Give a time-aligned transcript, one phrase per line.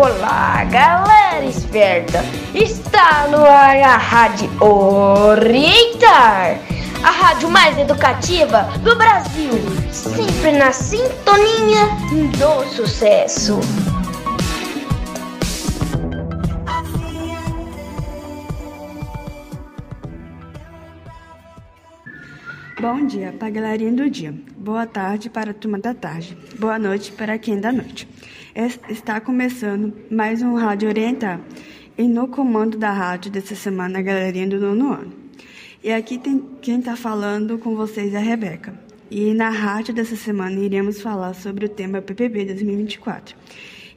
[0.00, 2.24] Olá, galera esperta!
[2.54, 6.58] Está no ar a Rádio Orientar,
[7.04, 9.52] a rádio mais educativa do Brasil,
[9.92, 11.84] sempre na sintonia
[12.38, 13.60] do sucesso.
[22.80, 24.34] Bom dia para a galerinha do dia.
[24.56, 26.38] Boa tarde para a turma da tarde.
[26.58, 28.08] Boa noite para quem da noite.
[28.52, 31.40] Está começando mais um Rádio Orientar.
[31.96, 35.12] E no comando da rádio dessa semana, a galerinha do nono ano.
[35.84, 38.74] E aqui tem, quem está falando com vocês é a Rebeca.
[39.08, 43.36] E na rádio dessa semana iremos falar sobre o tema PPB 2024,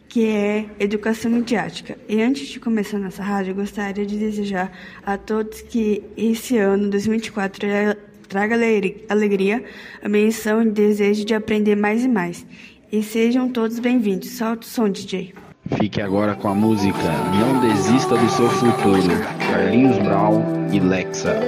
[0.08, 1.98] que é Educação Midiática.
[2.08, 4.72] E antes de começar nossa rádio, gostaria de desejar
[5.04, 7.60] a todos que esse ano, 2024,
[8.30, 8.56] traga
[9.10, 9.64] alegria,
[10.04, 12.46] a menção e desejo de aprender mais e mais.
[12.94, 14.30] E sejam todos bem-vindos.
[14.30, 15.34] Solta o som, DJ.
[15.80, 17.00] Fique agora com a música
[17.40, 19.02] Não Desista do Seu Futuro,
[19.50, 21.40] Carlinhos Brown e Lexa.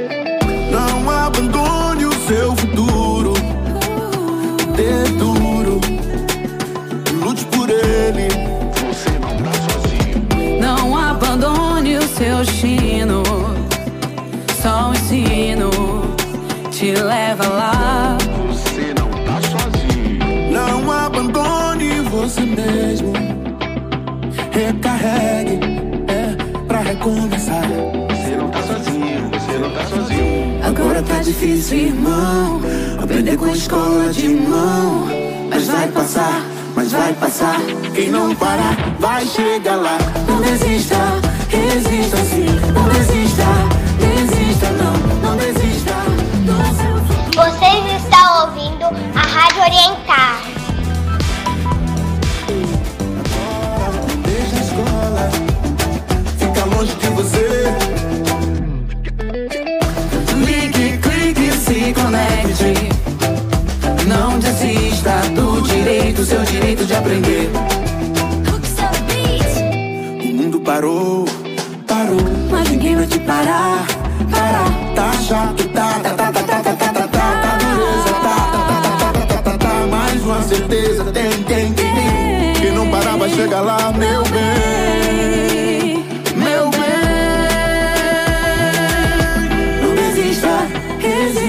[0.72, 1.75] Não abandone
[22.26, 23.14] você mesmo.
[24.52, 25.60] Recarregue,
[26.08, 27.62] é pra recomeçar.
[28.10, 29.30] Você não tá sozinho.
[29.30, 30.66] Você não tá sozinho.
[30.66, 32.62] Agora tá difícil, irmão.
[33.02, 35.06] Aprender com a escola de mão.
[35.52, 36.42] Mas vai passar,
[36.76, 37.58] mas vai passar.
[37.94, 39.98] Quem não parar, vai chegar lá.
[40.28, 40.98] Não desista,
[41.50, 42.48] resista sim.
[42.74, 43.46] Não desista,
[44.00, 45.94] desista não, não desista.
[47.36, 50.45] Vocês estão ouvindo a Rádio Orientar.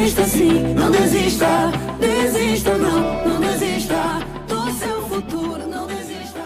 [0.07, 3.27] Não desista, desista não.
[3.27, 5.67] Não desista do seu futuro.
[5.69, 6.41] Não desista.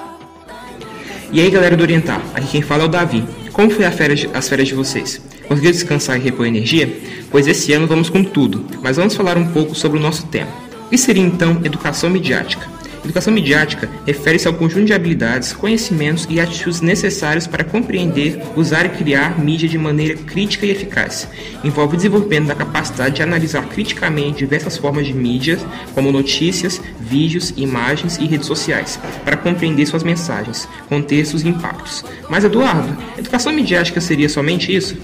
[1.30, 3.22] E aí galera do Orientar, aqui quem fala é o Davi.
[3.52, 5.20] Como foi férias, as férias de vocês?
[5.46, 6.90] Conseguiu descansar e repor energia?
[7.30, 10.48] Pois esse ano vamos com tudo, mas vamos falar um pouco sobre o nosso tema.
[10.86, 12.66] O que seria então educação midiática?
[13.02, 18.90] Educação midiática refere-se ao conjunto de habilidades, conhecimentos e atitudes necessários para compreender, usar e
[18.90, 21.26] criar mídia de maneira crítica e eficaz.
[21.64, 27.54] Envolve o desenvolvimento da capacidade de analisar criticamente diversas formas de mídias, como notícias, vídeos,
[27.56, 32.04] imagens e redes sociais, para compreender suas mensagens, contextos e impactos.
[32.28, 34.96] Mas Eduardo, educação midiática seria somente isso?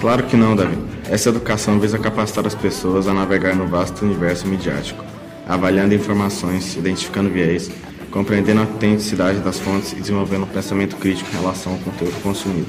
[0.00, 0.76] Claro que não, Davi.
[1.08, 5.04] Essa educação visa capacitar as pessoas a navegar no vasto universo midiático,
[5.46, 7.70] avaliando informações, identificando viés,
[8.10, 12.68] compreendendo a autenticidade das fontes e desenvolvendo um pensamento crítico em relação ao conteúdo consumido.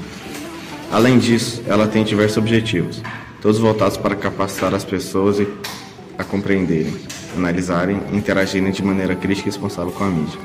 [0.92, 3.02] Além disso, ela tem diversos objetivos,
[3.42, 5.38] todos voltados para capacitar as pessoas
[6.18, 6.96] a compreenderem,
[7.36, 10.40] analisarem e interagirem de maneira crítica e responsável com a mídia.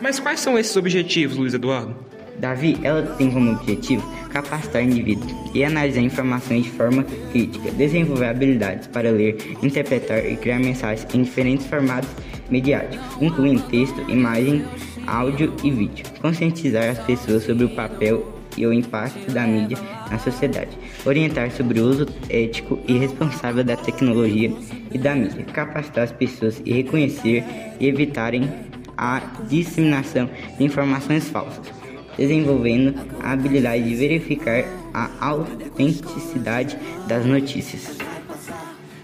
[0.00, 1.96] Mas quais são esses objetivos, Luiz Eduardo?
[2.38, 8.86] Davi, ela tem como objetivo capacitar indivíduos e analisar informações de forma crítica, desenvolver habilidades
[8.86, 12.10] para ler, interpretar e criar mensagens em diferentes formatos
[12.50, 14.64] mediáticos, incluindo texto, imagem,
[15.06, 16.06] áudio e vídeo.
[16.20, 19.78] Conscientizar as pessoas sobre o papel e o impacto da mídia
[20.10, 20.70] na sociedade.
[21.06, 24.52] Orientar sobre o uso ético e responsável da tecnologia
[24.92, 25.44] e da mídia.
[25.44, 27.44] Capacitar as pessoas e reconhecer
[27.78, 28.48] e evitarem
[28.96, 31.77] a disseminação de informações falsas
[32.18, 36.76] desenvolvendo a habilidade de verificar a autenticidade
[37.06, 37.96] das notícias.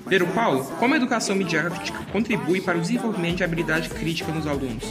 [0.06, 4.84] Pedro Paulo, como a educação midiática contribui para o desenvolvimento de habilidade crítica nos alunos?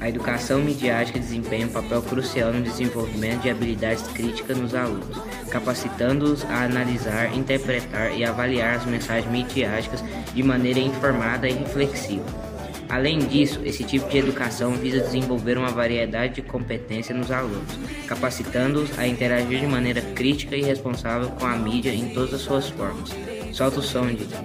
[0.00, 5.18] A educação midiática desempenha um papel crucial no desenvolvimento de habilidades críticas nos alunos,
[5.50, 10.02] capacitando-os a analisar, interpretar e avaliar as mensagens midiáticas
[10.32, 12.47] de maneira informada e reflexiva.
[12.88, 18.98] Além disso, esse tipo de educação visa desenvolver uma variedade de competências nos alunos, capacitando-os
[18.98, 23.10] a interagir de maneira crítica e responsável com a mídia em todas as suas formas.
[23.52, 24.36] Solta o som, Dito.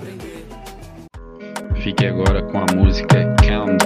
[1.82, 3.78] Fique agora com a música Calm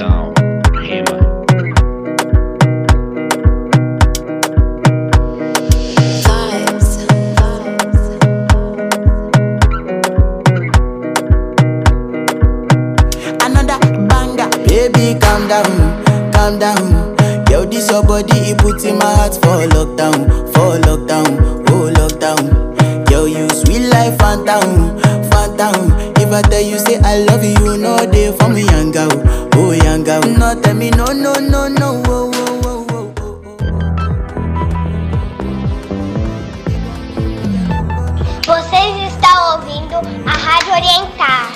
[40.77, 41.53] Orientar.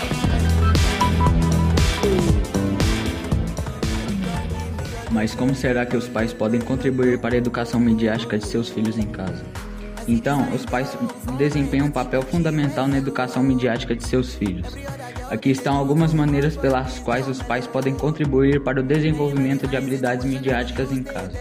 [5.11, 8.97] Mas como será que os pais podem contribuir para a educação midiática de seus filhos
[8.97, 9.45] em casa?
[10.07, 10.97] Então, os pais
[11.37, 14.75] desempenham um papel fundamental na educação midiática de seus filhos.
[15.29, 20.25] Aqui estão algumas maneiras pelas quais os pais podem contribuir para o desenvolvimento de habilidades
[20.25, 21.37] midiáticas em casa.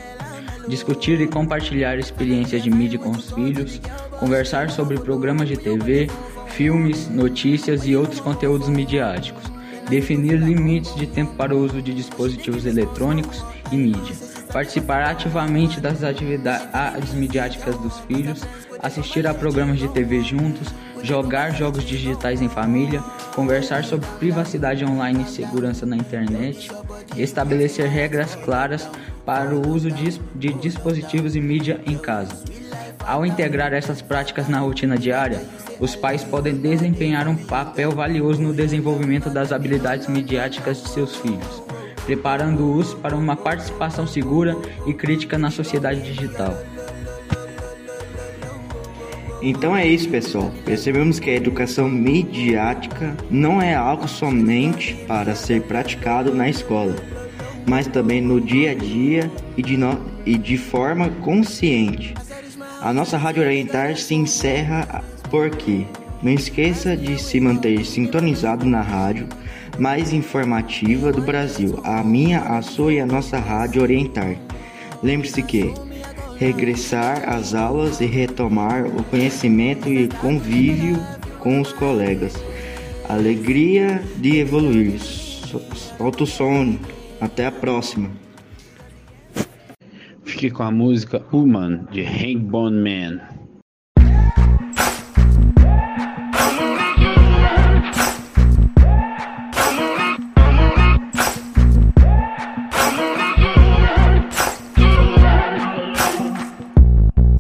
[0.69, 3.81] Discutir e compartilhar experiências de mídia com os filhos,
[4.19, 6.09] conversar sobre programas de TV,
[6.51, 9.43] filmes, notícias e outros conteúdos midiáticos,
[9.89, 14.15] definir limites de tempo para o uso de dispositivos eletrônicos e mídia,
[14.53, 18.43] participar ativamente das atividades midiáticas dos filhos,
[18.83, 20.69] assistir a programas de TV juntos,
[21.03, 23.01] jogar jogos digitais em família,
[23.35, 26.71] conversar sobre privacidade online e segurança na internet,
[27.17, 28.89] estabelecer regras claras
[29.25, 32.43] para o uso de, dispositivos e mídia em casa.
[33.11, 35.43] Ao integrar essas práticas na rotina diária,
[35.81, 41.61] os pais podem desempenhar um papel valioso no desenvolvimento das habilidades midiáticas de seus filhos,
[42.07, 46.57] preparando-os para uma participação segura e crítica na sociedade digital.
[49.43, 50.53] Então é isso, pessoal.
[50.65, 56.95] Percebemos que a educação midiática não é algo somente para ser praticado na escola,
[57.67, 60.01] mas também no dia a dia e de, no...
[60.25, 62.15] e de forma consciente.
[62.83, 65.87] A nossa Rádio Orientar se encerra por aqui.
[66.23, 69.29] Não esqueça de se manter sintonizado na rádio
[69.79, 74.35] mais informativa do Brasil, a minha, a sua e a nossa Rádio Orientar.
[75.03, 75.73] Lembre-se que
[76.39, 80.99] regressar às aulas e retomar o conhecimento e convívio
[81.39, 82.35] com os colegas.
[83.09, 84.99] Alegria de evoluir.
[85.01, 86.77] Solta o som.
[87.21, 88.11] Até a próxima.
[90.41, 93.21] Fique com a música Human de Hank Bone Man.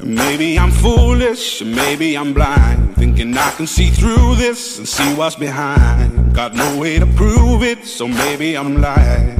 [0.04, 2.96] Maybe I'm foolish, maybe I'm blind.
[2.96, 6.34] Thinking I can see through this and see what's behind.
[6.34, 9.39] Got no way to prove it, so maybe I'm lying.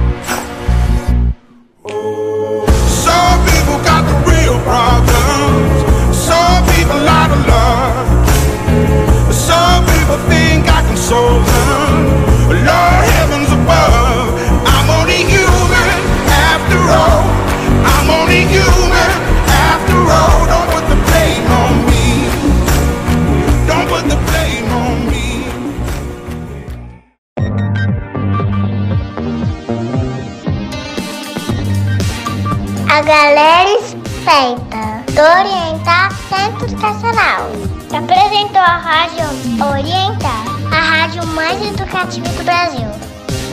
[34.31, 37.51] Esperta do Orientar Centro Educacional
[37.93, 39.25] apresentou a Rádio
[39.61, 42.87] Orientar, a rádio mais educativa do Brasil,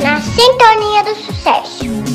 [0.00, 2.07] na sintonia do sucesso.